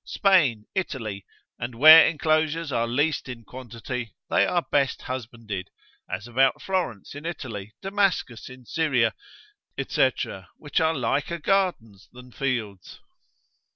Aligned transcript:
Spain, 0.03 0.65
Italy; 0.73 1.27
and 1.59 1.75
where 1.75 2.07
enclosures 2.07 2.71
are 2.71 2.87
least 2.87 3.29
in 3.29 3.43
quantity, 3.43 4.15
they 4.31 4.47
are 4.47 4.65
best 4.71 5.03
husbanded, 5.03 5.69
as 6.09 6.27
about 6.27 6.59
Florence 6.59 7.13
in 7.13 7.23
Italy, 7.23 7.75
Damascus 7.83 8.49
in 8.49 8.65
Syria, 8.65 9.13
&c. 9.79 10.11
which 10.57 10.81
are 10.81 10.95
liker 10.95 11.37
gardens 11.37 12.09
than 12.11 12.31
fields. 12.31 12.99